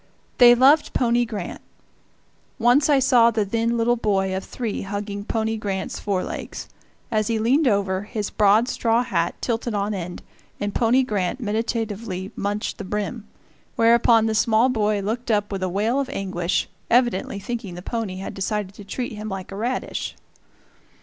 They 0.39 0.55
loved 0.55 0.93
pony 0.93 1.25
Grant. 1.25 1.61
Once 2.57 2.89
I 2.89 2.97
saw 2.97 3.29
the 3.29 3.45
then 3.45 3.77
little 3.77 3.95
boy 3.97 4.35
of 4.35 4.43
three 4.43 4.81
hugging 4.81 5.23
pony 5.25 5.57
Grant's 5.57 5.99
fore 5.99 6.23
legs. 6.23 6.67
As 7.11 7.27
he 7.27 7.37
leaned 7.37 7.67
over, 7.67 8.01
his 8.01 8.31
broad 8.31 8.67
straw 8.67 9.03
hat 9.03 9.39
tilted 9.43 9.75
on 9.75 9.93
end, 9.93 10.23
and 10.59 10.73
pony 10.73 11.03
Grant 11.03 11.39
meditatively 11.39 12.31
munched 12.35 12.79
the 12.79 12.83
brim; 12.83 13.27
whereupon 13.75 14.25
the 14.25 14.33
small 14.33 14.69
boy 14.69 15.01
looked 15.01 15.29
up 15.29 15.51
with 15.51 15.61
a 15.61 15.69
wail 15.69 15.99
of 15.99 16.09
anguish, 16.09 16.67
evidently 16.89 17.37
thinking 17.37 17.75
the 17.75 17.83
pony 17.83 18.15
had 18.15 18.33
decided 18.33 18.73
to 18.73 18.83
treat 18.83 19.11
him 19.11 19.29
like 19.29 19.51
a 19.51 19.55
radish. 19.55 20.15